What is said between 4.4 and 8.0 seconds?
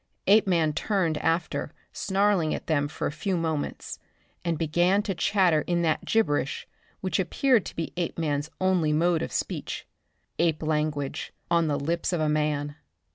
and began to chatter in that gibberish which appeared to be